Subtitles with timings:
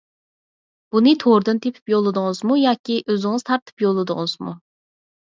[0.95, 4.57] بۇنى توردىن تېپىپ يوللىدىڭىزمۇ ياكى ئۆزىڭىز تارتىپ يوللىدىڭىزمۇ؟